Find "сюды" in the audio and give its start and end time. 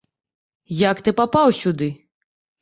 1.61-1.91